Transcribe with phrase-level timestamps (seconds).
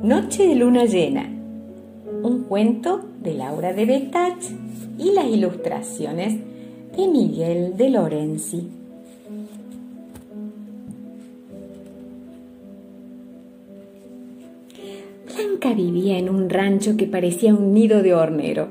[0.00, 1.28] Noche de luna llena,
[2.22, 4.44] un cuento de Laura de Betach
[4.98, 6.34] y las ilustraciones
[6.96, 8.68] de Miguel de Lorenzi.
[15.26, 18.68] Blanca vivía en un rancho que parecía un nido de hornero.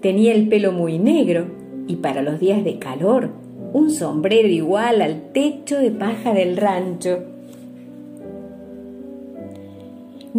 [0.00, 1.46] Tenía el pelo muy negro
[1.86, 3.30] y para los días de calor
[3.72, 7.37] un sombrero igual al techo de paja del rancho.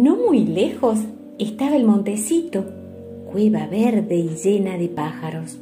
[0.00, 0.98] No muy lejos
[1.38, 2.64] estaba el montecito,
[3.30, 5.58] cueva verde y llena de pájaros.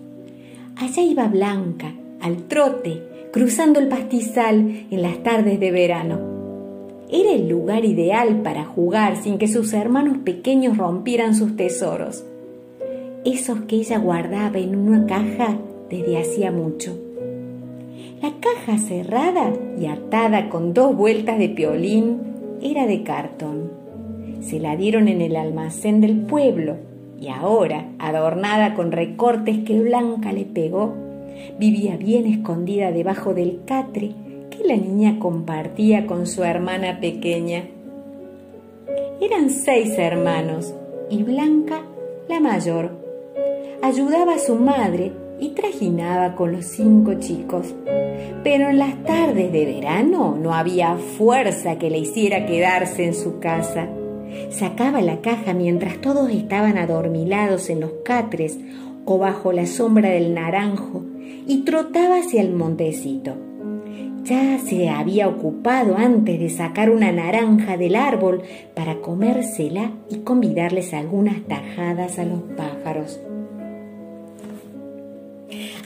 [0.76, 6.20] Allá iba Blanca, al trote, cruzando el pastizal en las tardes de verano.
[7.10, 12.22] Era el lugar ideal para jugar sin que sus hermanos pequeños rompieran sus tesoros,
[13.24, 15.58] esos que ella guardaba en una caja
[15.90, 16.96] desde hacía mucho.
[18.22, 22.20] La caja cerrada y atada con dos vueltas de piolín
[22.62, 23.77] era de cartón.
[24.40, 26.76] Se la dieron en el almacén del pueblo
[27.20, 30.94] y ahora, adornada con recortes que Blanca le pegó,
[31.58, 34.12] vivía bien escondida debajo del catre
[34.50, 37.64] que la niña compartía con su hermana pequeña.
[39.20, 40.74] Eran seis hermanos
[41.10, 41.82] y Blanca
[42.28, 42.90] la mayor.
[43.82, 47.74] Ayudaba a su madre y trajinaba con los cinco chicos.
[48.44, 53.40] Pero en las tardes de verano no había fuerza que le hiciera quedarse en su
[53.40, 53.88] casa.
[54.50, 58.58] Sacaba la caja mientras todos estaban adormilados en los catres
[59.04, 61.02] o bajo la sombra del naranjo
[61.46, 63.36] y trotaba hacia el montecito.
[64.24, 68.42] Ya se había ocupado antes de sacar una naranja del árbol
[68.74, 73.20] para comérsela y convidarles algunas tajadas a los pájaros.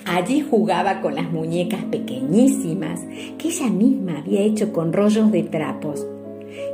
[0.04, 3.00] Allí jugaba con las muñecas pequeñísimas
[3.38, 6.04] que ella misma había hecho con rollos de trapos.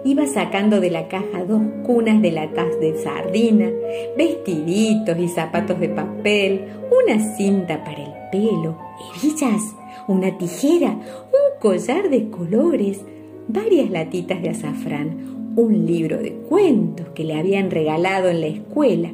[0.04, 3.70] Iba sacando de la caja dos cunas de latas de sardina,
[4.16, 8.78] vestiditos y zapatos de papel, una cinta para el pelo,
[9.16, 9.62] hebillas,
[10.06, 13.00] una tijera, un collar de colores,
[13.48, 19.10] varias latitas de azafrán, un libro de cuentos que le habían regalado en la escuela,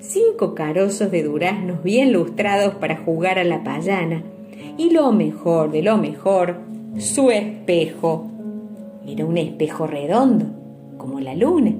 [0.00, 4.22] cinco carozos de duraznos bien lustrados para jugar a la payana
[4.76, 6.56] y lo mejor de lo mejor,
[6.98, 8.33] su espejo.
[9.06, 10.46] Era un espejo redondo,
[10.96, 11.72] como la luna.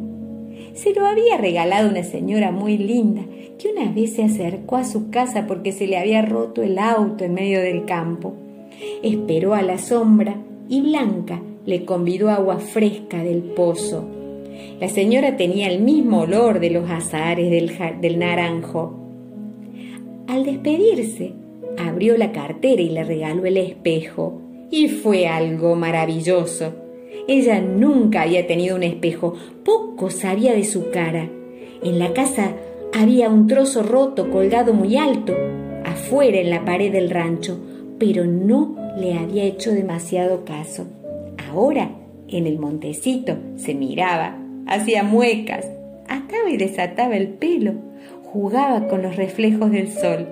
[0.75, 3.23] Se lo había regalado una señora muy linda
[3.59, 7.25] que una vez se acercó a su casa porque se le había roto el auto
[7.25, 8.35] en medio del campo.
[9.03, 10.37] Esperó a la sombra
[10.69, 14.05] y Blanca le convidó agua fresca del pozo.
[14.81, 18.95] La señora tenía el mismo olor de los azahares del, naranjo.
[20.27, 21.33] Al despedirse,
[21.79, 24.41] abrió la cartera y le regaló el espejo.
[24.71, 26.84] Y fue algo maravilloso.
[27.29, 31.29] Ella nunca había tenido un espejo, poco sabía de su cara.
[31.83, 32.53] En la casa
[32.93, 35.35] había un trozo roto colgado muy alto,
[35.85, 37.59] afuera en la pared del rancho,
[37.99, 40.87] pero no le había hecho demasiado caso.
[41.51, 41.91] Ahora,
[42.29, 45.67] en el montecito, se miraba hacía muecas,
[46.09, 47.75] ataba y desataba el pelo,
[48.25, 50.29] jugaba con los reflejos del sol.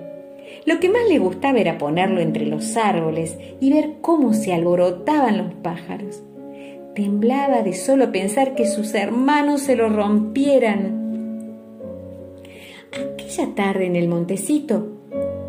[0.65, 5.37] Lo que más le gustaba era ponerlo entre los árboles y ver cómo se alborotaban
[5.37, 6.23] los pájaros.
[6.95, 11.01] Temblaba de solo pensar que sus hermanos se lo rompieran.
[12.91, 14.89] Aquella tarde en el montecito,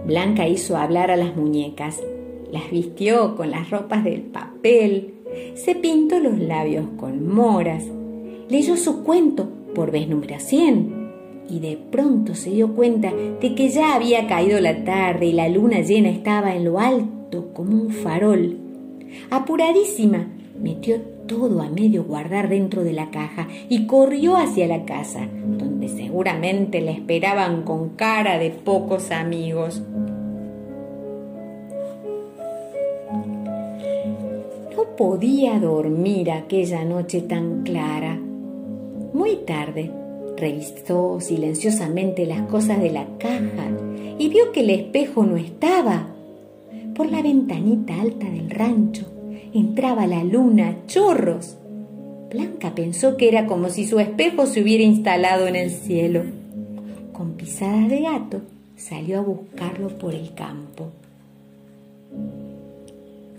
[0.06, 2.00] Blanca hizo hablar a las muñecas,
[2.50, 5.16] las vistió con las ropas del papel,
[5.54, 7.84] se pintó los labios con moras,
[8.48, 11.04] leyó su cuento por vez número 100
[11.50, 15.50] y de pronto se dio cuenta de que ya había caído la tarde y la
[15.50, 18.58] luna llena estaba en lo alto como un farol.
[19.30, 20.33] Apuradísima,
[20.64, 25.88] metió todo a medio guardar dentro de la caja y corrió hacia la casa, donde
[25.88, 29.82] seguramente la esperaban con cara de pocos amigos.
[34.74, 38.18] No podía dormir aquella noche tan clara
[39.12, 39.90] muy tarde,
[40.38, 43.68] revisó silenciosamente las cosas de la caja
[44.18, 46.08] y vio que el espejo no estaba.
[46.96, 49.13] Por la ventanita alta del rancho
[49.54, 51.56] entraba la luna chorros.
[52.28, 56.24] Blanca pensó que era como si su espejo se hubiera instalado en el cielo.
[57.12, 58.40] Con pisadas de gato
[58.76, 60.90] salió a buscarlo por el campo.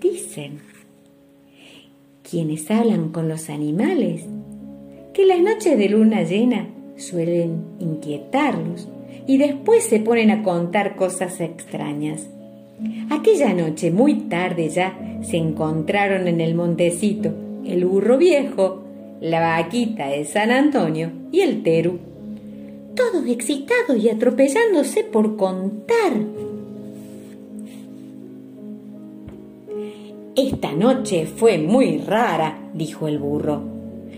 [0.01, 0.59] Dicen,
[2.29, 4.23] quienes hablan con los animales
[5.13, 8.87] que las noches de luna llena suelen inquietarlos
[9.27, 12.29] y después se ponen a contar cosas extrañas.
[13.09, 17.31] Aquella noche, muy tarde ya, se encontraron en el montecito
[17.65, 18.83] el burro viejo,
[19.21, 21.97] la vaquita de San Antonio y el Teru.
[22.95, 26.13] Todos excitados y atropellándose por contar.
[30.35, 33.61] Esta noche fue muy rara, dijo el burro.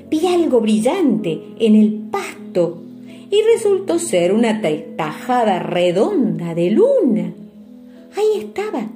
[0.10, 2.82] Vi algo brillante en el pasto
[3.30, 4.62] y resultó ser una
[4.96, 7.34] tajada redonda de luna.
[8.16, 8.90] Ahí estaba,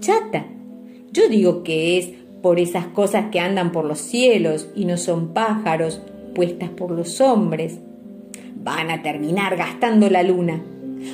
[0.00, 0.46] chata.
[1.12, 2.10] Yo digo que es
[2.42, 6.00] por esas cosas que andan por los cielos y no son pájaros
[6.34, 7.78] puestas por los hombres.
[8.62, 10.62] Van a terminar gastando la luna.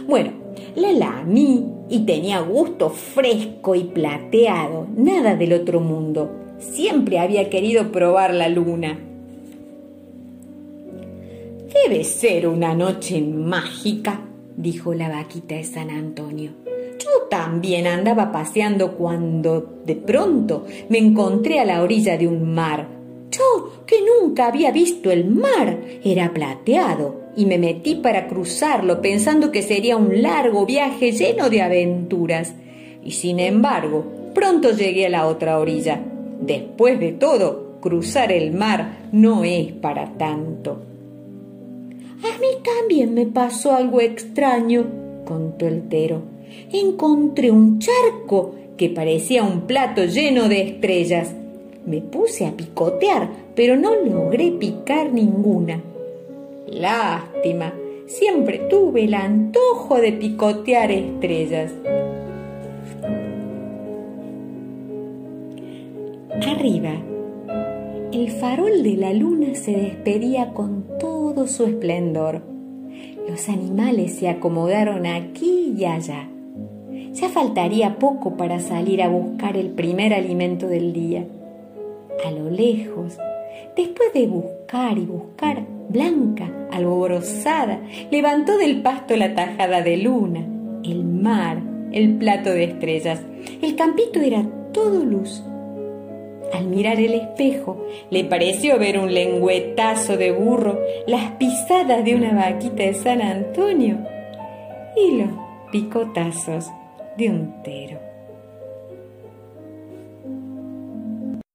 [0.07, 0.33] Bueno,
[0.77, 6.31] la lamí y tenía gusto fresco y plateado, nada del otro mundo.
[6.59, 8.99] Siempre había querido probar la luna.
[11.73, 14.23] Debe ser una noche mágica,
[14.57, 16.53] dijo la vaquita de San Antonio.
[17.31, 22.87] También andaba paseando cuando de pronto me encontré a la orilla de un mar.
[23.31, 29.51] Yo, que nunca había visto el mar, era plateado y me metí para cruzarlo pensando
[29.51, 32.55] que sería un largo viaje lleno de aventuras.
[33.05, 36.01] Y sin embargo, pronto llegué a la otra orilla.
[36.41, 40.83] Después de todo, cruzar el mar no es para tanto.
[42.23, 44.87] A mí también me pasó algo extraño,
[45.27, 46.34] contó el tero.
[46.73, 51.35] Encontré un charco que parecía un plato lleno de estrellas.
[51.87, 55.81] Me puse a picotear, pero no logré picar ninguna.
[56.67, 57.75] Lástima,
[58.07, 61.73] siempre tuve el antojo de picotear estrellas.
[66.47, 66.95] Arriba,
[68.13, 72.43] el farol de la luna se despedía con todo su esplendor.
[73.29, 76.29] Los animales se acomodaron aquí y allá.
[77.15, 81.25] Ya faltaría poco para salir a buscar el primer alimento del día.
[82.27, 83.17] A lo lejos,
[83.77, 87.79] después de buscar y buscar, Blanca, alborozada,
[88.11, 90.45] levantó del pasto la tajada de luna,
[90.83, 91.63] el mar,
[91.93, 93.21] el plato de estrellas.
[93.63, 95.45] El campito era todo luz.
[96.53, 102.35] Al mirar el espejo, le pareció ver un lengüetazo de burro, las pisadas de una
[102.35, 103.99] vaquita de San Antonio
[104.97, 105.31] y los
[105.71, 106.71] picotazos
[107.17, 108.14] de un tero.